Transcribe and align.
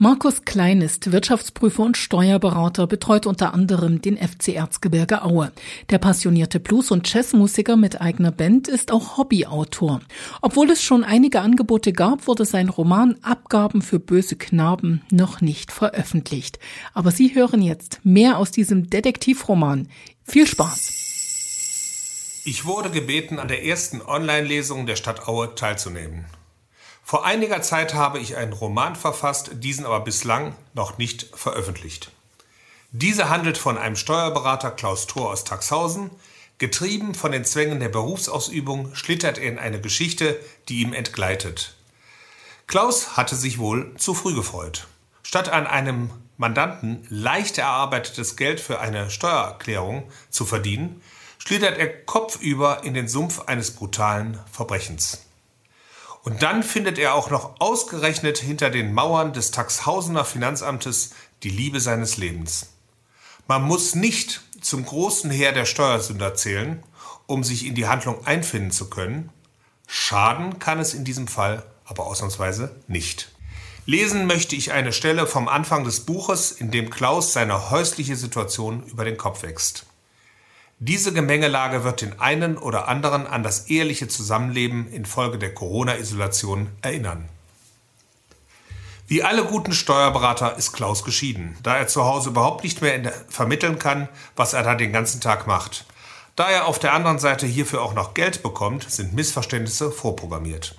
Markus 0.00 0.44
Klein 0.44 0.80
ist 0.80 1.10
Wirtschaftsprüfer 1.10 1.82
und 1.82 1.96
Steuerberater, 1.96 2.86
betreut 2.86 3.26
unter 3.26 3.52
anderem 3.52 4.00
den 4.00 4.16
FC 4.16 4.50
Erzgebirge 4.50 5.24
Aue. 5.24 5.50
Der 5.90 5.98
passionierte 5.98 6.60
Blues- 6.60 6.92
und 6.92 7.12
Jazzmusiker 7.12 7.76
mit 7.76 8.00
eigener 8.00 8.30
Band 8.30 8.68
ist 8.68 8.92
auch 8.92 9.16
Hobbyautor. 9.16 10.00
Obwohl 10.40 10.70
es 10.70 10.84
schon 10.84 11.02
einige 11.02 11.40
Angebote 11.40 11.92
gab, 11.92 12.28
wurde 12.28 12.44
sein 12.44 12.68
Roman 12.68 13.16
Abgaben 13.22 13.82
für 13.82 13.98
böse 13.98 14.36
Knaben 14.36 15.02
noch 15.10 15.40
nicht 15.40 15.72
veröffentlicht. 15.72 16.60
Aber 16.94 17.10
Sie 17.10 17.34
hören 17.34 17.60
jetzt 17.60 17.98
mehr 18.04 18.38
aus 18.38 18.52
diesem 18.52 18.88
Detektivroman. 18.88 19.88
Viel 20.22 20.46
Spaß! 20.46 22.42
Ich 22.44 22.64
wurde 22.64 22.90
gebeten, 22.90 23.40
an 23.40 23.48
der 23.48 23.64
ersten 23.64 24.00
Online-Lesung 24.00 24.86
der 24.86 24.94
Stadt 24.94 25.26
Aue 25.26 25.56
teilzunehmen. 25.56 26.24
Vor 27.08 27.24
einiger 27.24 27.62
Zeit 27.62 27.94
habe 27.94 28.18
ich 28.18 28.36
einen 28.36 28.52
Roman 28.52 28.94
verfasst, 28.94 29.52
diesen 29.54 29.86
aber 29.86 30.00
bislang 30.00 30.54
noch 30.74 30.98
nicht 30.98 31.30
veröffentlicht. 31.32 32.10
Diese 32.90 33.30
handelt 33.30 33.56
von 33.56 33.78
einem 33.78 33.96
Steuerberater 33.96 34.70
Klaus 34.72 35.06
Thor 35.06 35.30
aus 35.30 35.44
Taxhausen. 35.44 36.10
Getrieben 36.58 37.14
von 37.14 37.32
den 37.32 37.46
Zwängen 37.46 37.80
der 37.80 37.88
Berufsausübung 37.88 38.94
schlittert 38.94 39.38
er 39.38 39.48
in 39.48 39.58
eine 39.58 39.80
Geschichte, 39.80 40.38
die 40.68 40.82
ihm 40.82 40.92
entgleitet. 40.92 41.76
Klaus 42.66 43.16
hatte 43.16 43.36
sich 43.36 43.58
wohl 43.58 43.96
zu 43.96 44.12
früh 44.12 44.34
gefreut. 44.34 44.86
Statt 45.22 45.48
an 45.48 45.66
einem 45.66 46.10
Mandanten 46.36 47.06
leicht 47.08 47.56
erarbeitetes 47.56 48.36
Geld 48.36 48.60
für 48.60 48.80
eine 48.80 49.08
Steuererklärung 49.08 50.12
zu 50.28 50.44
verdienen, 50.44 51.00
schlittert 51.38 51.78
er 51.78 51.88
kopfüber 52.04 52.84
in 52.84 52.92
den 52.92 53.08
Sumpf 53.08 53.40
eines 53.46 53.70
brutalen 53.70 54.38
Verbrechens. 54.52 55.22
Und 56.22 56.42
dann 56.42 56.62
findet 56.62 56.98
er 56.98 57.14
auch 57.14 57.30
noch 57.30 57.60
ausgerechnet 57.60 58.38
hinter 58.38 58.70
den 58.70 58.92
Mauern 58.92 59.32
des 59.32 59.50
Taxhausener 59.50 60.24
Finanzamtes 60.24 61.12
die 61.42 61.50
Liebe 61.50 61.80
seines 61.80 62.16
Lebens. 62.16 62.70
Man 63.46 63.62
muss 63.62 63.94
nicht 63.94 64.42
zum 64.60 64.84
großen 64.84 65.30
Heer 65.30 65.52
der 65.52 65.64
Steuersünder 65.64 66.34
zählen, 66.34 66.82
um 67.26 67.44
sich 67.44 67.66
in 67.66 67.74
die 67.74 67.86
Handlung 67.86 68.26
einfinden 68.26 68.70
zu 68.70 68.90
können. 68.90 69.30
Schaden 69.86 70.58
kann 70.58 70.78
es 70.78 70.94
in 70.94 71.04
diesem 71.04 71.28
Fall 71.28 71.64
aber 71.84 72.06
ausnahmsweise 72.06 72.76
nicht. 72.86 73.32
Lesen 73.86 74.26
möchte 74.26 74.54
ich 74.54 74.72
eine 74.72 74.92
Stelle 74.92 75.26
vom 75.26 75.48
Anfang 75.48 75.84
des 75.84 76.00
Buches, 76.00 76.52
in 76.52 76.70
dem 76.70 76.90
Klaus 76.90 77.32
seine 77.32 77.70
häusliche 77.70 78.16
Situation 78.16 78.82
über 78.82 79.06
den 79.06 79.16
Kopf 79.16 79.42
wächst. 79.42 79.86
Diese 80.80 81.12
Gemengelage 81.12 81.82
wird 81.82 82.02
den 82.02 82.20
einen 82.20 82.56
oder 82.56 82.86
anderen 82.86 83.26
an 83.26 83.42
das 83.42 83.66
eheliche 83.68 84.06
Zusammenleben 84.06 84.86
infolge 84.92 85.36
der 85.36 85.52
Corona-Isolation 85.52 86.68
erinnern. 86.82 87.28
Wie 89.08 89.24
alle 89.24 89.42
guten 89.42 89.72
Steuerberater 89.72 90.56
ist 90.56 90.72
Klaus 90.72 91.02
geschieden, 91.02 91.56
da 91.64 91.76
er 91.76 91.88
zu 91.88 92.04
Hause 92.04 92.28
überhaupt 92.28 92.62
nicht 92.62 92.80
mehr 92.80 93.12
vermitteln 93.28 93.80
kann, 93.80 94.08
was 94.36 94.52
er 94.52 94.62
da 94.62 94.76
den 94.76 94.92
ganzen 94.92 95.20
Tag 95.20 95.48
macht. 95.48 95.84
Da 96.36 96.48
er 96.48 96.66
auf 96.66 96.78
der 96.78 96.92
anderen 96.92 97.18
Seite 97.18 97.46
hierfür 97.46 97.82
auch 97.82 97.94
noch 97.94 98.14
Geld 98.14 98.44
bekommt, 98.44 98.88
sind 98.88 99.14
Missverständnisse 99.14 99.90
vorprogrammiert. 99.90 100.76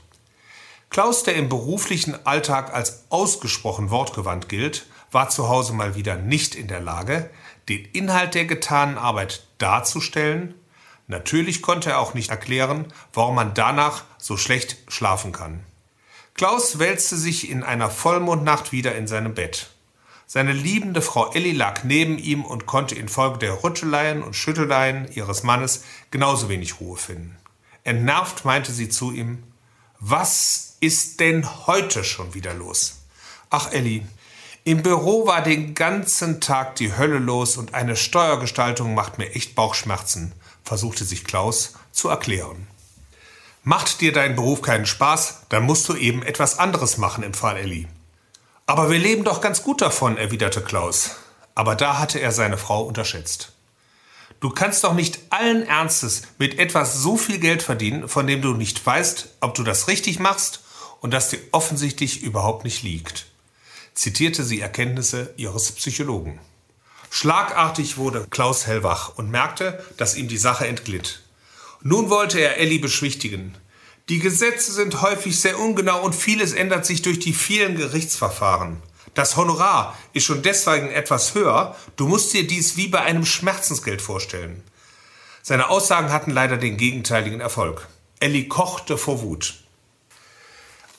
Klaus, 0.90 1.24
der 1.24 1.36
im 1.36 1.50
beruflichen 1.50 2.26
Alltag 2.26 2.74
als 2.74 3.04
ausgesprochen 3.10 3.90
wortgewandt 3.90 4.48
gilt, 4.48 4.86
war 5.12 5.30
zu 5.30 5.50
Hause 5.50 5.74
mal 5.74 5.96
wieder 5.96 6.16
nicht 6.16 6.56
in 6.56 6.68
der 6.68 6.80
Lage, 6.80 7.30
den 7.70 7.86
Inhalt 7.86 8.34
der 8.36 8.46
getanen 8.46 8.98
Arbeit 8.98 9.46
darzustellen. 9.60 10.56
Natürlich 11.08 11.62
konnte 11.62 11.92
er 11.92 12.00
auch 12.00 12.14
nicht 12.14 12.30
erklären, 12.30 12.92
warum 13.14 13.36
man 13.36 13.54
danach 13.54 14.04
so 14.18 14.38
schlecht 14.38 14.78
schlafen 14.88 15.32
kann. 15.32 15.64
Klaus 16.34 16.80
wälzte 16.80 17.18
sich 17.18 17.50
in 17.50 17.64
einer 17.64 17.90
Vollmondnacht 17.90 18.72
wieder 18.72 18.96
in 18.96 19.08
seinem 19.08 19.34
Bett. 19.34 19.70
Seine 20.26 20.54
liebende 20.54 21.02
Frau 21.02 21.32
Elli 21.32 21.52
lag 21.54 21.84
neben 21.84 22.18
ihm 22.18 22.46
und 22.46 22.66
konnte 22.66 22.96
infolge 22.96 23.40
der 23.40 23.64
Rütteleien 23.64 24.22
und 24.22 24.36
Schütteleien 24.36 25.12
ihres 25.12 25.44
Mannes 25.44 25.84
genauso 26.12 26.50
wenig 26.50 26.80
Ruhe 26.80 26.98
finden. 26.98 27.36
Entnervt 27.84 28.46
meinte 28.46 28.72
sie 28.72 28.90
zu 28.90 29.12
ihm, 29.12 29.44
was 30.00 30.78
ist 30.80 31.20
denn 31.20 31.68
heute 31.68 32.04
schon 32.04 32.34
wieder 32.34 32.54
los? 32.54 33.00
Ach 33.50 33.72
Elli, 33.72 34.06
im 34.66 34.84
Büro 34.84 35.26
war 35.26 35.42
den 35.42 35.74
ganzen 35.74 36.42
Tag 36.42 36.76
die 36.76 36.96
Hölle 36.98 37.20
los 37.20 37.56
und 37.56 37.74
eine 37.74 37.96
Steuergestaltung 37.96 38.94
macht 38.94 39.18
mir 39.18 39.34
echt 39.34 39.56
Bauchschmerzen, 39.56 40.34
versuchte 40.64 41.06
sich 41.06 41.24
Klaus 41.24 41.76
zu 41.92 42.10
erklären. 42.10 42.68
Macht 43.64 44.02
dir 44.02 44.12
dein 44.12 44.36
Beruf 44.36 44.62
keinen 44.62 44.86
Spaß, 44.86 45.44
dann 45.48 45.64
musst 45.64 45.88
du 45.88 45.96
eben 45.96 46.24
etwas 46.24 46.60
anderes 46.60 46.98
machen, 46.98 47.24
im 47.24 47.34
Fall 47.34 47.56
Elli. 47.56 47.88
Aber 48.66 48.90
wir 48.90 49.00
leben 49.00 49.24
doch 49.24 49.40
ganz 49.40 49.64
gut 49.64 49.82
davon, 49.82 50.18
erwiderte 50.18 50.62
Klaus. 50.62 51.12
Aber 51.56 51.76
da 51.76 51.98
hatte 51.98 52.20
er 52.20 52.34
seine 52.34 52.58
Frau 52.58 52.84
unterschätzt. 52.84 53.54
Du 54.42 54.50
kannst 54.50 54.84
doch 54.84 54.94
nicht 54.94 55.20
allen 55.30 55.64
Ernstes 55.64 56.24
mit 56.38 56.60
etwas 56.60 56.96
so 56.96 57.18
viel 57.18 57.40
Geld 57.40 57.64
verdienen, 57.64 58.08
von 58.10 58.28
dem 58.28 58.42
du 58.42 58.54
nicht 58.54 58.86
weißt, 58.86 59.38
ob 59.40 59.56
du 59.56 59.64
das 59.64 59.88
richtig 59.88 60.20
machst 60.20 60.64
und 61.00 61.12
das 61.14 61.30
dir 61.30 61.40
offensichtlich 61.52 62.22
überhaupt 62.22 62.66
nicht 62.66 62.84
liegt 62.84 63.29
zitierte 64.00 64.46
sie 64.46 64.62
Erkenntnisse 64.62 65.34
ihres 65.36 65.74
Psychologen. 65.74 66.40
Schlagartig 67.10 67.98
wurde 67.98 68.28
Klaus 68.30 68.66
hellwach 68.66 69.18
und 69.18 69.30
merkte, 69.30 69.84
dass 69.98 70.16
ihm 70.16 70.30
die 70.30 70.38
Sache 70.38 70.68
entglitt. 70.68 71.22
Nun 71.82 72.10
wollte 72.10 72.40
er 72.40 72.58
Elli 72.58 72.80
beschwichtigen. 72.80 73.58
Die 74.08 74.20
Gesetze 74.20 74.72
sind 74.72 75.02
häufig 75.02 75.38
sehr 75.38 75.60
ungenau 75.60 76.02
und 76.02 76.16
vieles 76.16 76.54
ändert 76.54 76.86
sich 76.86 77.02
durch 77.02 77.20
die 77.20 77.34
vielen 77.34 77.76
Gerichtsverfahren. 77.76 78.82
Das 79.16 79.36
Honorar 79.36 79.98
ist 80.14 80.24
schon 80.24 80.44
deswegen 80.44 80.92
etwas 80.92 81.36
höher, 81.36 81.76
du 81.98 82.08
musst 82.08 82.32
dir 82.32 82.48
dies 82.48 82.78
wie 82.78 82.88
bei 82.88 83.02
einem 83.02 83.26
Schmerzensgeld 83.26 84.02
vorstellen. 84.02 84.64
Seine 85.42 85.68
Aussagen 85.68 86.14
hatten 86.14 86.32
leider 86.32 86.56
den 86.56 86.78
gegenteiligen 86.78 87.42
Erfolg. 87.42 87.90
Elli 88.22 88.48
kochte 88.48 88.98
vor 88.98 89.22
Wut. 89.22 89.56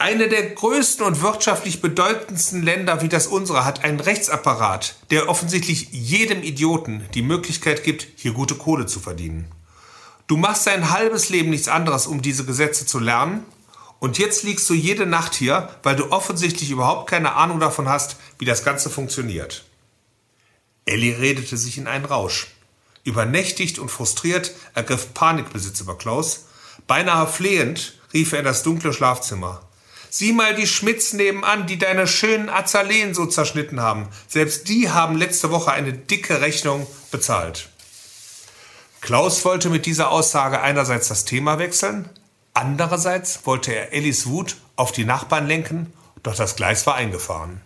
Eine 0.01 0.29
der 0.29 0.49
größten 0.49 1.05
und 1.05 1.21
wirtschaftlich 1.21 1.83
bedeutendsten 1.83 2.63
Länder 2.63 3.03
wie 3.03 3.11
das 3.11 3.27
unsere 3.27 3.67
hat 3.67 3.85
einen 3.85 4.01
Rechtsapparat, 4.01 4.95
der 5.11 5.29
offensichtlich 5.29 5.89
jedem 5.93 6.43
Idioten 6.43 7.07
die 7.13 7.21
Möglichkeit 7.21 7.85
gibt, 7.85 8.07
hier 8.17 8.33
gute 8.33 8.55
Kohle 8.55 8.87
zu 8.87 8.99
verdienen. 8.99 9.53
Du 10.27 10.39
machst 10.39 10.67
dein 10.67 10.89
halbes 10.89 11.29
Leben 11.29 11.51
nichts 11.51 11.69
anderes, 11.69 12.07
um 12.07 12.23
diese 12.23 12.47
Gesetze 12.47 12.87
zu 12.87 12.99
lernen, 12.99 13.45
und 13.99 14.17
jetzt 14.17 14.43
liegst 14.43 14.71
du 14.71 14.73
jede 14.73 15.05
Nacht 15.05 15.35
hier, 15.35 15.69
weil 15.83 15.97
du 15.97 16.11
offensichtlich 16.11 16.71
überhaupt 16.71 17.11
keine 17.11 17.35
Ahnung 17.35 17.61
davon 17.61 17.87
hast, 17.87 18.17
wie 18.39 18.47
das 18.47 18.65
Ganze 18.65 18.89
funktioniert. 18.89 19.67
Ellie 20.87 21.19
redete 21.19 21.59
sich 21.59 21.77
in 21.77 21.87
einen 21.87 22.07
Rausch. 22.07 22.47
Übernächtigt 23.05 23.79
und 23.79 23.91
frustriert 23.91 24.53
ergriff 24.73 25.13
Panikbesitz 25.13 25.79
über 25.83 25.99
Klaus. 25.99 26.47
Beinahe 26.87 27.27
flehend 27.27 28.01
rief 28.15 28.33
er 28.33 28.39
in 28.39 28.47
das 28.47 28.63
dunkle 28.63 28.95
Schlafzimmer. 28.95 29.61
Sieh 30.11 30.33
mal 30.33 30.55
die 30.57 30.67
Schmitz 30.67 31.13
nebenan, 31.13 31.67
die 31.67 31.79
deine 31.79 32.07
schönen 32.09 32.49
Azaleen 32.49 33.15
so 33.15 33.27
zerschnitten 33.27 33.81
haben. 33.81 34.09
Selbst 34.27 34.69
die 34.69 34.91
haben 34.91 35.17
letzte 35.17 35.51
Woche 35.51 35.71
eine 35.71 35.93
dicke 35.93 36.41
Rechnung 36.41 36.87
bezahlt. 37.13 37.69
Klaus 39.01 39.45
wollte 39.45 39.71
mit 39.71 39.87
dieser 39.87 40.11
Aussage 40.11 40.61
einerseits 40.61 41.09
das 41.09 41.25
Thema 41.25 41.59
wechseln, 41.59 42.11
andererseits 42.53 43.47
wollte 43.47 43.73
er 43.73 43.93
Ellis 43.93 44.27
Wut 44.27 44.57
auf 44.77 44.93
die 44.93 45.05
Nachbarn 45.05 45.47
lenken, 45.47 45.93
doch 46.23 46.35
das 46.35 46.57
Gleis 46.57 46.87
war 46.87 46.97
eingefahren. 46.97 47.63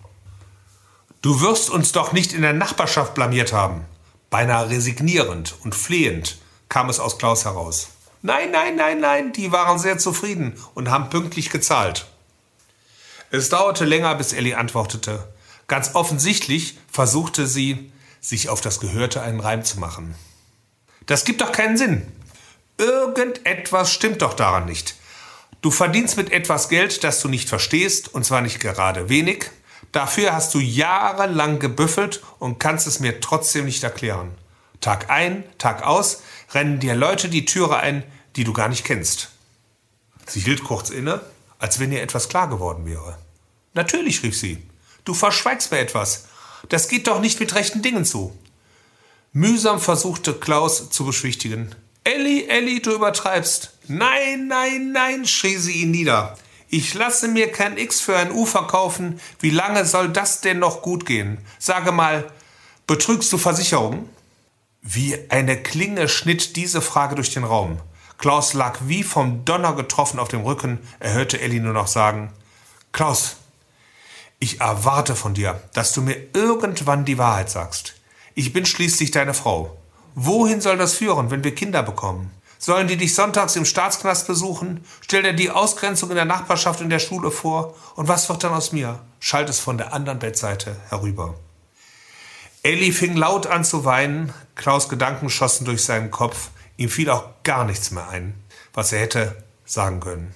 Du 1.23 1.41
wirst 1.41 1.71
uns 1.71 1.93
doch 1.93 2.13
nicht 2.13 2.35
in 2.35 2.43
der 2.43 2.53
Nachbarschaft 2.53 3.15
blamiert 3.15 3.53
haben. 3.53 3.87
Beinahe 4.29 4.69
resignierend 4.69 5.55
und 5.65 5.75
flehend 5.75 6.39
kam 6.69 6.91
es 6.91 7.01
aus 7.01 7.19
Klaus 7.19 7.47
heraus. 7.47 7.89
Nein, 8.21 8.51
nein, 8.53 8.77
nein, 8.77 9.01
nein, 9.01 9.33
die 9.33 9.51
waren 9.51 9.79
sehr 9.79 9.99
zufrieden 9.99 10.55
und 10.75 10.91
haben 10.91 11.11
pünktlich 11.11 11.51
gezahlt. 11.51 12.07
Es 13.35 13.49
dauerte 13.49 13.85
länger, 13.85 14.15
bis 14.15 14.33
Ellie 14.33 14.57
antwortete. 14.57 15.27
Ganz 15.67 15.97
offensichtlich 15.97 16.79
versuchte 16.89 17.49
sie, 17.49 17.91
sich 18.21 18.49
auf 18.49 18.61
das 18.61 18.79
Gehörte 18.79 19.23
einen 19.23 19.41
Reim 19.41 19.65
zu 19.65 19.81
machen. 19.81 20.15
Das 21.07 21.25
gibt 21.25 21.41
doch 21.41 21.51
keinen 21.51 21.77
Sinn. 21.77 22.07
Irgendetwas 22.79 23.91
stimmt 23.91 24.23
doch 24.23 24.35
daran 24.35 24.67
nicht. 24.67 24.95
Du 25.63 25.73
verdienst 25.73 26.17
mit 26.17 26.31
etwas 26.31 26.69
Geld, 26.69 27.03
das 27.03 27.21
du 27.23 27.29
nicht 27.29 27.49
verstehst, 27.49 28.15
und 28.15 28.25
zwar 28.25 28.41
nicht 28.41 28.61
gerade 28.61 29.09
wenig. 29.09 29.51
Dafür 29.91 30.33
hast 30.33 30.55
du 30.55 30.61
jahrelang 30.61 31.59
gebüffelt 31.59 32.23
und 32.39 32.61
kannst 32.61 32.87
es 32.87 33.01
mir 33.01 33.21
trotzdem 33.21 33.65
nicht 33.65 33.83
erklären. 33.83 34.31
Tag 34.81 35.11
ein, 35.11 35.43
Tag 35.59 35.83
aus 35.83 36.23
rennen 36.53 36.79
dir 36.79 36.95
Leute 36.95 37.29
die 37.29 37.47
Türe 37.47 37.79
ein, 37.79 38.05
die 38.37 38.45
du 38.45 38.53
gar 38.53 38.69
nicht 38.69 38.85
kennst. 38.85 39.31
Sie 40.25 40.39
hielt 40.39 40.63
kurz 40.63 40.91
inne, 40.91 41.21
als 41.59 41.81
wenn 41.81 41.91
ihr 41.91 42.01
etwas 42.01 42.29
klar 42.29 42.49
geworden 42.49 42.87
wäre. 42.87 43.19
Natürlich, 43.75 44.23
rief 44.23 44.39
sie. 44.39 44.59
Du 45.05 45.15
verschweigst 45.15 45.71
mir 45.71 45.79
etwas. 45.79 46.27
Das 46.69 46.89
geht 46.89 47.07
doch 47.07 47.21
nicht 47.21 47.41
mit 47.41 47.55
rechten 47.55 47.83
Dingen 47.83 48.05
zu. 48.05 48.37
Mühsam 49.33 49.81
versuchte 49.81 50.33
Klaus 50.35 50.91
zu 50.91 51.05
beschwichtigen. 51.05 51.75
Elli, 52.05 52.47
Elli, 52.49 52.81
du 52.81 52.93
übertreibst. 52.93 53.73
Nein, 53.89 54.47
nein, 54.47 54.93
nein, 54.93 55.27
schrie 55.27 55.57
sie 55.57 55.83
ihn 55.83 55.91
nieder. 55.91 56.39
Ich 56.69 56.95
lasse 56.95 57.29
mir 57.29 57.51
kein 57.51 57.77
X 57.77 58.01
für 58.01 58.17
ein 58.17 58.33
U 58.33 58.47
verkaufen. 58.47 59.21
Wie 59.41 59.51
lange 59.51 59.85
soll 59.85 60.09
das 60.09 60.41
denn 60.41 60.59
noch 60.59 60.83
gut 60.83 61.07
gehen? 61.07 61.39
Sage 61.59 61.93
mal, 61.93 62.31
betrügst 62.87 63.33
du 63.33 63.39
Versicherungen? 63.39 64.09
Wie 64.83 65.19
eine 65.31 65.63
Klinge 65.63 66.09
schnitt 66.09 66.57
diese 66.57 66.81
Frage 66.81 67.15
durch 67.15 67.33
den 67.33 67.45
Raum. 67.45 67.81
Klaus 68.19 68.55
lag 68.55 68.79
wie 68.87 69.03
vom 69.03 69.45
Donner 69.45 69.75
getroffen 69.75 70.19
auf 70.19 70.29
dem 70.29 70.43
Rücken. 70.43 70.79
Er 71.01 71.13
hörte 71.13 71.41
Elli 71.41 71.59
nur 71.59 71.73
noch 71.73 71.89
sagen, 71.89 72.33
Klaus, 72.93 73.37
ich 74.39 74.61
erwarte 74.61 75.17
von 75.17 75.35
dir, 75.35 75.63
dass 75.73 75.93
du 75.93 76.03
mir 76.03 76.17
irgendwann 76.35 77.05
die 77.05 77.19
Wahrheit 77.19 77.51
sagst. 77.51 77.95
Ich 78.35 78.53
bin 78.53 78.67
schließlich 78.67 79.11
deine 79.11 79.35
Frau. 79.35 79.77
Wohin 80.15 80.61
soll 80.61 80.77
das 80.77 80.95
führen, 80.95 81.31
wenn 81.31 81.45
wir 81.45 81.55
Kinder 81.55 81.83
bekommen? 81.83 82.31
Sollen 82.59 82.89
die 82.89 82.97
dich 82.97 83.15
sonntags 83.15 83.57
im 83.57 83.65
Staatsknast 83.65 84.27
besuchen? 84.27 84.85
Stell 85.03 85.23
dir 85.23 85.35
die 85.35 85.51
Ausgrenzung 85.51 86.11
in 86.11 86.17
der 86.17 86.25
Nachbarschaft 86.25 86.81
in 86.81 86.89
der 86.89 86.99
Schule 86.99 87.31
vor. 87.31 87.77
Und 87.95 88.09
was 88.09 88.29
wird 88.29 88.43
dann 88.43 88.55
aus 88.55 88.73
mir? 88.73 89.01
Schalt 89.21 89.49
es 89.49 89.61
von 89.61 89.77
der 89.77 89.93
anderen 89.93 90.19
Bettseite 90.19 90.77
herüber. 90.89 91.35
Elli 92.63 92.93
fing 92.93 93.17
laut 93.17 93.47
an 93.47 93.65
zu 93.65 93.85
weinen. 93.85 94.33
Klaus 94.55 94.89
Gedanken 94.89 95.29
schossen 95.29 95.67
durch 95.67 95.85
seinen 95.85 96.11
Kopf. 96.11 96.49
Ihm 96.79 96.89
fiel 96.89 97.11
auch 97.11 97.25
gar 97.43 97.65
nichts 97.65 97.91
mehr 97.91 98.09
ein, 98.09 98.35
was 98.73 98.93
er 98.93 99.01
hätte 99.01 99.45
sagen 99.67 100.01
können. 100.01 100.35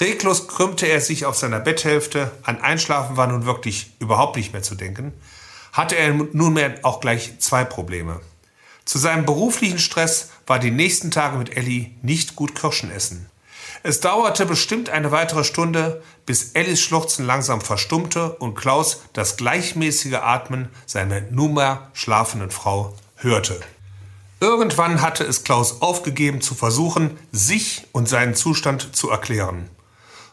Reglos 0.00 0.48
krümmte 0.48 0.86
er 0.86 1.00
sich 1.00 1.24
auf 1.24 1.36
seiner 1.36 1.60
Betthälfte. 1.60 2.30
An 2.42 2.60
Einschlafen 2.60 3.16
war 3.16 3.26
nun 3.26 3.46
wirklich 3.46 3.92
überhaupt 3.98 4.36
nicht 4.36 4.52
mehr 4.52 4.62
zu 4.62 4.74
denken. 4.74 5.12
Hatte 5.72 5.96
er 5.96 6.12
nunmehr 6.12 6.78
auch 6.82 7.00
gleich 7.00 7.38
zwei 7.40 7.64
Probleme. 7.64 8.20
Zu 8.84 8.98
seinem 8.98 9.26
beruflichen 9.26 9.78
Stress 9.78 10.30
war 10.46 10.58
die 10.58 10.70
nächsten 10.70 11.10
Tage 11.10 11.36
mit 11.36 11.56
Ellie 11.56 11.90
nicht 12.02 12.36
gut 12.36 12.54
Kirschen 12.54 12.90
essen. 12.90 13.28
Es 13.82 14.00
dauerte 14.00 14.46
bestimmt 14.46 14.88
eine 14.88 15.12
weitere 15.12 15.44
Stunde, 15.44 16.02
bis 16.26 16.52
Ellis 16.52 16.80
Schluchzen 16.80 17.26
langsam 17.26 17.60
verstummte 17.60 18.30
und 18.36 18.54
Klaus 18.54 19.02
das 19.12 19.36
gleichmäßige 19.36 20.14
Atmen 20.14 20.68
seiner 20.86 21.20
nunmehr 21.20 21.90
schlafenden 21.92 22.50
Frau 22.50 22.94
hörte. 23.16 23.60
Irgendwann 24.40 25.00
hatte 25.00 25.24
es 25.24 25.44
Klaus 25.44 25.82
aufgegeben 25.82 26.40
zu 26.40 26.54
versuchen, 26.54 27.18
sich 27.32 27.86
und 27.92 28.08
seinen 28.08 28.34
Zustand 28.34 28.94
zu 28.96 29.10
erklären. 29.10 29.68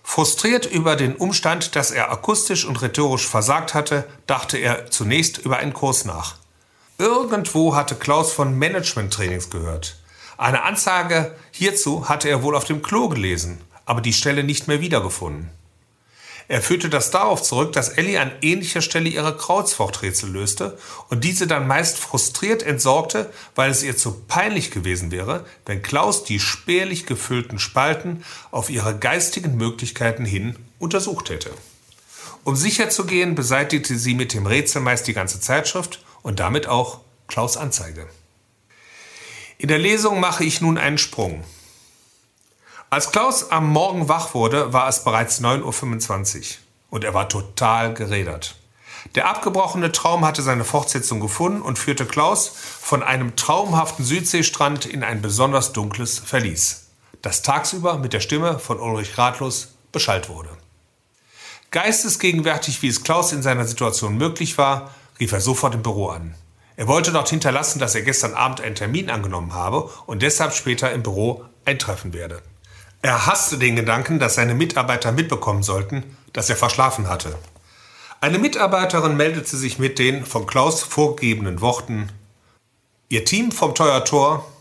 Frustriert 0.08 0.68
über 0.68 0.96
den 0.96 1.16
Umstand, 1.16 1.76
dass 1.76 1.90
er 1.90 2.12
akustisch 2.12 2.64
und 2.64 2.82
rhetorisch 2.82 3.28
versagt 3.28 3.74
hatte, 3.74 4.08
dachte 4.28 4.58
er 4.58 4.90
zunächst 4.92 5.40
über 5.40 5.58
einen 5.58 5.74
Kurs 5.74 6.06
nach. 6.06 6.36
Irgendwo 7.00 7.76
hatte 7.76 7.96
Klaus 7.96 8.32
von 8.32 8.58
Management-Trainings 8.58 9.50
gehört. 9.50 9.98
Eine 10.38 10.64
Anzeige 10.64 11.36
hierzu 11.52 12.08
hatte 12.08 12.30
er 12.30 12.44
wohl 12.44 12.56
auf 12.56 12.64
dem 12.64 12.84
Klo 12.84 13.10
gelesen, 13.10 13.60
aber 13.86 14.00
die 14.00 14.14
Stelle 14.14 14.44
nicht 14.44 14.68
mehr 14.68 14.80
wiedergefunden. 14.80 15.50
Er 16.48 16.62
führte 16.62 16.90
das 16.90 17.10
darauf 17.10 17.42
zurück, 17.42 17.74
dass 17.74 17.90
Ellie 17.90 18.20
an 18.20 18.32
ähnlicher 18.42 18.82
Stelle 18.82 19.10
ihre 19.10 19.36
Kreuzworträtsel 19.36 20.30
löste 20.30 20.78
und 21.10 21.24
diese 21.24 21.48
dann 21.48 21.68
meist 21.68 21.98
frustriert 21.98 22.62
entsorgte, 22.62 23.32
weil 23.56 23.72
es 23.72 23.82
ihr 23.82 23.98
zu 23.98 24.12
peinlich 24.28 24.70
gewesen 24.70 25.10
wäre, 25.10 25.46
wenn 25.66 25.82
Klaus 25.82 26.24
die 26.24 26.40
spärlich 26.40 27.08
gefüllten 27.08 27.58
Spalten 27.58 28.24
auf 28.52 28.70
ihre 28.70 28.98
geistigen 28.98 29.58
Möglichkeiten 29.58 30.26
hin 30.26 30.56
untersucht 30.78 31.32
hätte. 31.32 31.50
Um 32.44 32.56
sicher 32.56 32.92
zu 32.92 33.06
gehen, 33.06 33.34
beseitigte 33.34 33.98
sie 33.98 34.14
mit 34.14 34.34
dem 34.36 34.46
Rätsel 34.46 34.82
meist 34.82 35.08
die 35.08 35.14
ganze 35.14 35.40
Zeitschrift 35.40 36.06
und 36.22 36.40
damit 36.40 36.68
auch 36.68 37.00
Klaus 37.28 37.58
Anzeige. 37.58 38.08
In 39.58 39.68
der 39.68 39.80
Lesung 39.80 40.20
mache 40.20 40.44
ich 40.44 40.62
nun 40.62 40.78
einen 40.78 41.00
Sprung. 41.00 41.44
Als 42.96 43.12
Klaus 43.12 43.52
am 43.52 43.68
Morgen 43.74 44.08
wach 44.08 44.34
wurde, 44.34 44.72
war 44.72 44.88
es 44.88 45.04
bereits 45.04 45.42
9.25 45.42 46.38
Uhr 46.38 46.46
und 46.92 47.04
er 47.04 47.14
war 47.14 47.28
total 47.28 47.94
gerädert. 47.94 48.56
Der 49.16 49.28
abgebrochene 49.28 49.92
Traum 49.92 50.24
hatte 50.24 50.42
seine 50.42 50.64
Fortsetzung 50.64 51.20
gefunden 51.20 51.62
und 51.62 51.78
führte 51.78 52.06
Klaus 52.06 52.54
von 52.80 53.04
einem 53.04 53.36
traumhaften 53.36 54.06
Südseestrand 54.06 54.86
in 54.86 55.04
ein 55.04 55.22
besonders 55.22 55.74
dunkles 55.74 56.20
Verlies, 56.20 56.86
das 57.22 57.42
tagsüber 57.42 57.98
mit 57.98 58.14
der 58.14 58.22
Stimme 58.22 58.60
von 58.60 58.80
Ulrich 58.80 59.18
Ratlos 59.18 59.74
beschallt 59.92 60.30
wurde. 60.30 60.52
Geistesgegenwärtig, 61.72 62.82
wie 62.82 62.88
es 62.88 63.04
Klaus 63.04 63.34
in 63.34 63.42
seiner 63.42 63.66
Situation 63.66 64.16
möglich 64.16 64.58
war, 64.58 64.92
rief 65.20 65.34
er 65.34 65.42
sofort 65.42 65.76
im 65.76 65.84
Büro 65.84 66.08
an. 66.08 66.34
Er 66.78 66.88
wollte 66.88 67.12
dort 67.12 67.28
hinterlassen, 67.28 67.80
dass 67.80 67.94
er 67.94 68.04
gestern 68.04 68.36
Abend 68.36 68.62
einen 68.62 68.76
Termin 68.76 69.10
angenommen 69.10 69.54
habe 69.54 69.90
und 70.06 70.22
deshalb 70.22 70.54
später 70.54 70.94
im 70.94 71.04
Büro 71.04 71.44
eintreffen 71.66 72.14
werde. 72.14 72.42
Er 73.06 73.28
hasste 73.28 73.60
den 73.60 73.76
Gedanken, 73.76 74.18
dass 74.18 74.34
seine 74.34 74.56
Mitarbeiter 74.56 75.12
mitbekommen 75.12 75.62
sollten, 75.62 76.18
dass 76.34 76.50
er 76.50 76.56
verschlafen 76.56 77.08
hatte. 77.08 77.38
Eine 78.20 78.40
Mitarbeiterin 78.40 79.16
meldete 79.16 79.58
sich 79.58 79.78
mit 79.78 80.00
den 80.00 80.26
von 80.26 80.48
Klaus 80.48 80.82
vorgegebenen 80.82 81.62
Worten 81.62 82.10
Ihr 83.10 83.24
Team 83.24 83.52
vom 83.52 83.76
Teuer 83.76 84.04
Tor, 84.06 84.52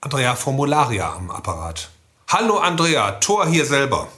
Andrea 0.00 0.34
Formularia 0.34 1.14
am 1.14 1.30
Apparat. 1.30 1.90
Hallo 2.26 2.58
Andrea, 2.58 3.12
Tor 3.20 3.46
hier 3.46 3.64
selber. 3.64 4.08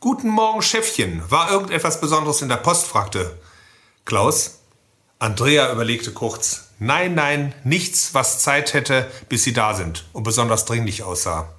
Guten 0.00 0.30
Morgen, 0.30 0.62
Chefchen. 0.62 1.22
War 1.28 1.50
irgendetwas 1.50 2.00
Besonderes 2.00 2.40
in 2.40 2.48
der 2.48 2.56
Post? 2.56 2.86
fragte 2.86 3.38
Klaus. 4.06 4.60
Andrea 5.18 5.70
überlegte 5.70 6.12
kurz. 6.12 6.70
Nein, 6.78 7.14
nein, 7.14 7.54
nichts, 7.64 8.14
was 8.14 8.38
Zeit 8.38 8.72
hätte, 8.72 9.10
bis 9.28 9.44
Sie 9.44 9.52
da 9.52 9.74
sind 9.74 10.06
und 10.14 10.22
besonders 10.22 10.64
dringlich 10.64 11.02
aussah. 11.02 11.50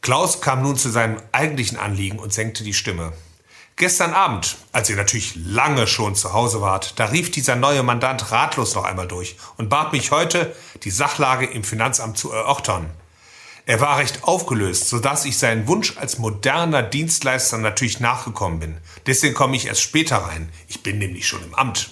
Klaus 0.00 0.40
kam 0.40 0.62
nun 0.62 0.76
zu 0.76 0.90
seinem 0.90 1.20
eigentlichen 1.32 1.78
Anliegen 1.78 2.18
und 2.18 2.32
senkte 2.32 2.64
die 2.64 2.74
Stimme. 2.74 3.12
Gestern 3.76 4.12
Abend, 4.12 4.56
als 4.72 4.90
ihr 4.90 4.96
natürlich 4.96 5.36
lange 5.36 5.86
schon 5.86 6.16
zu 6.16 6.32
Hause 6.32 6.60
wart, 6.60 6.98
da 6.98 7.06
rief 7.06 7.30
dieser 7.30 7.54
neue 7.54 7.84
Mandant 7.84 8.32
ratlos 8.32 8.74
noch 8.74 8.84
einmal 8.84 9.06
durch 9.06 9.36
und 9.56 9.68
bat 9.68 9.92
mich 9.92 10.10
heute, 10.10 10.54
die 10.82 10.90
Sachlage 10.90 11.46
im 11.46 11.62
Finanzamt 11.62 12.18
zu 12.18 12.32
erörtern. 12.32 12.90
Er 13.66 13.80
war 13.80 13.98
recht 13.98 14.24
aufgelöst, 14.24 14.88
so 14.88 14.98
dass 14.98 15.26
ich 15.26 15.38
seinen 15.38 15.68
Wunsch 15.68 15.96
als 15.96 16.18
moderner 16.18 16.82
Dienstleister 16.82 17.58
natürlich 17.58 18.00
nachgekommen 18.00 18.60
bin. 18.60 18.78
Deswegen 19.06 19.34
komme 19.34 19.56
ich 19.56 19.66
erst 19.66 19.82
später 19.82 20.16
rein. 20.16 20.48
Ich 20.68 20.82
bin 20.82 20.98
nämlich 20.98 21.28
schon 21.28 21.44
im 21.44 21.54
Amt. 21.54 21.90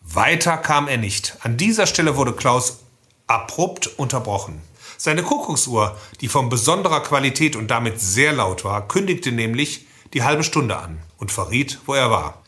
Weiter 0.00 0.56
kam 0.56 0.88
er 0.88 0.96
nicht. 0.96 1.36
An 1.42 1.56
dieser 1.56 1.86
Stelle 1.86 2.16
wurde 2.16 2.32
Klaus 2.32 2.83
abrupt 3.26 3.86
unterbrochen. 3.98 4.60
Seine 4.96 5.22
Kuckucksuhr, 5.22 5.96
die 6.20 6.28
von 6.28 6.48
besonderer 6.48 7.00
Qualität 7.00 7.56
und 7.56 7.70
damit 7.70 8.00
sehr 8.00 8.32
laut 8.32 8.64
war, 8.64 8.86
kündigte 8.86 9.32
nämlich 9.32 9.86
die 10.12 10.22
halbe 10.22 10.44
Stunde 10.44 10.76
an 10.76 10.98
und 11.18 11.32
verriet, 11.32 11.80
wo 11.86 11.94
er 11.94 12.10
war. 12.10 12.42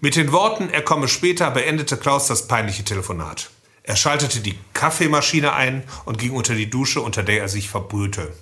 Mit 0.00 0.16
den 0.16 0.32
Worten, 0.32 0.70
er 0.70 0.82
komme 0.82 1.06
später, 1.06 1.50
beendete 1.50 1.96
Klaus 1.96 2.26
das 2.26 2.48
peinliche 2.48 2.84
Telefonat. 2.84 3.50
Er 3.84 3.96
schaltete 3.96 4.40
die 4.40 4.58
Kaffeemaschine 4.72 5.52
ein 5.52 5.84
und 6.04 6.18
ging 6.18 6.32
unter 6.32 6.54
die 6.54 6.70
Dusche, 6.70 7.00
unter 7.00 7.22
der 7.22 7.40
er 7.40 7.48
sich 7.48 7.68
verbrühte. 7.68 8.32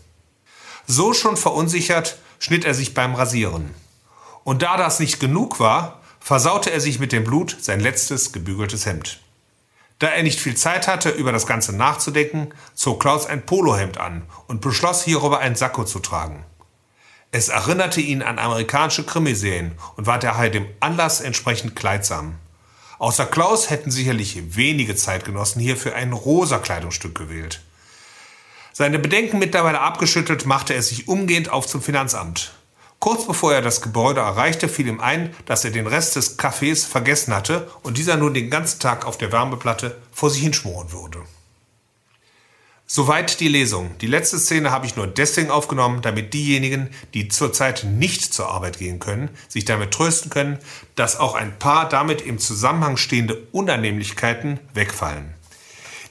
So 0.87 1.13
schon 1.13 1.37
verunsichert 1.37 2.19
schnitt 2.39 2.65
er 2.65 2.75
sich 2.75 2.95
beim 2.95 3.15
Rasieren. 3.15 3.75
Und 4.45 4.63
da 4.63 4.77
das 4.77 5.01
nicht 5.01 5.21
genug 5.21 5.61
war, 5.61 6.01
versaute 6.21 6.71
er 6.71 6.81
sich 6.81 6.99
mit 6.99 7.13
dem 7.13 7.25
Blut 7.25 7.57
sein 7.61 7.81
letztes 7.81 8.33
gebügeltes 8.33 8.87
Hemd. 8.87 9.21
Da 10.00 10.09
er 10.09 10.23
nicht 10.23 10.40
viel 10.40 10.57
Zeit 10.57 10.88
hatte, 10.88 11.11
über 11.11 11.30
das 11.30 11.47
Ganze 11.47 11.76
nachzudenken, 11.76 12.49
zog 12.75 13.00
Klaus 13.00 13.26
ein 13.26 13.45
Polohemd 13.45 13.99
an 13.99 14.23
und 14.49 14.62
beschloss 14.62 15.04
hierüber 15.04 15.40
ein 15.40 15.57
Sakko 15.57 15.85
zu 15.85 15.99
tragen. 15.99 16.45
Es 17.33 17.50
erinnerte 17.50 18.00
ihn 18.00 18.23
an 18.23 18.38
amerikanische 18.38 19.04
Krimiserien 19.04 19.73
und 19.97 20.07
war 20.07 20.19
daher 20.19 20.49
dem 20.49 20.66
Anlass 20.80 21.21
entsprechend 21.21 21.76
kleidsam. 21.76 22.35
Außer 22.99 23.26
Klaus 23.26 23.69
hätten 23.69 23.90
sicherlich 23.90 24.57
wenige 24.57 24.97
Zeitgenossen 24.97 25.61
hierfür 25.61 25.95
ein 25.95 26.12
rosa 26.12 26.59
Kleidungsstück 26.59 27.14
gewählt. 27.14 27.61
Seine 28.73 28.99
Bedenken 28.99 29.38
mittlerweile 29.38 29.80
abgeschüttelt, 29.80 30.47
machte 30.47 30.73
er 30.73 30.83
sich 30.83 31.09
umgehend 31.09 31.50
auf 31.50 31.66
zum 31.66 31.83
Finanzamt. 31.83 32.52
Kurz 33.00 33.26
bevor 33.26 33.54
er 33.54 33.62
das 33.62 33.80
Gebäude 33.80 34.21
erreichte, 34.21 34.69
fiel 34.69 34.87
ihm 34.87 35.00
ein, 35.00 35.35
dass 35.47 35.64
er 35.64 35.71
den 35.71 35.87
Rest 35.87 36.16
des 36.16 36.37
Kaffees 36.37 36.85
vergessen 36.85 37.35
hatte 37.35 37.71
und 37.83 37.97
dieser 37.97 38.19
nun 38.19 38.35
den 38.35 38.50
ganzen 38.50 38.78
Tag 38.78 39.07
auf 39.07 39.16
der 39.16 39.33
Wärmeplatte 39.33 39.97
vor 40.12 40.28
sich 40.28 40.42
hinschmoren 40.42 40.92
würde. 40.92 41.21
Soweit 42.87 43.40
die 43.40 43.49
Lesung. 43.49 43.97
Die 44.00 44.07
letzte 44.07 44.38
Szene 44.38 44.71
habe 44.71 44.85
ich 44.85 44.97
nur 44.97 45.07
deswegen 45.07 45.50
aufgenommen, 45.50 46.02
damit 46.02 46.35
diejenigen, 46.35 46.90
die 47.14 47.28
zurzeit 47.28 47.85
nicht 47.85 48.35
zur 48.35 48.50
Arbeit 48.50 48.78
gehen 48.78 48.99
können, 48.99 49.30
sich 49.49 49.64
damit 49.64 49.92
trösten 49.92 50.28
können, 50.28 50.59
dass 50.95 51.19
auch 51.19 51.35
ein 51.35 51.59
paar 51.59 51.88
damit 51.88 52.21
im 52.21 52.38
Zusammenhang 52.38 52.99
stehende 52.99 53.47
Unannehmlichkeiten 53.52 54.61
wegfallen. 54.75 55.40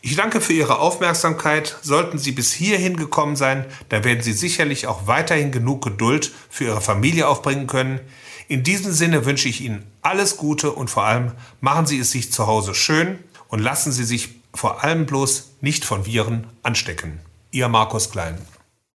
Ich 0.01 0.15
danke 0.15 0.39
für 0.39 0.53
Ihre 0.53 0.79
Aufmerksamkeit. 0.79 1.77
Sollten 1.81 2.17
Sie 2.17 2.31
bis 2.31 2.53
hierhin 2.53 2.95
gekommen 2.95 3.35
sein, 3.35 3.65
dann 3.89 4.03
werden 4.03 4.23
Sie 4.23 4.33
sicherlich 4.33 4.87
auch 4.87 5.07
weiterhin 5.07 5.51
genug 5.51 5.83
Geduld 5.83 6.31
für 6.49 6.65
Ihre 6.65 6.81
Familie 6.81 7.27
aufbringen 7.27 7.67
können. 7.67 7.99
In 8.47 8.63
diesem 8.63 8.91
Sinne 8.91 9.25
wünsche 9.25 9.49
ich 9.49 9.61
Ihnen 9.61 9.85
alles 10.01 10.37
Gute 10.37 10.71
und 10.71 10.89
vor 10.89 11.03
allem 11.03 11.33
machen 11.59 11.85
Sie 11.85 11.99
es 11.99 12.11
sich 12.11 12.31
zu 12.31 12.47
Hause 12.47 12.73
schön 12.73 13.19
und 13.49 13.59
lassen 13.59 13.91
Sie 13.91 14.05
sich 14.05 14.29
vor 14.53 14.83
allem 14.83 15.05
bloß 15.05 15.51
nicht 15.61 15.85
von 15.85 16.05
Viren 16.05 16.47
anstecken. 16.63 17.19
Ihr 17.51 17.67
Markus 17.67 18.09
Klein. 18.09 18.37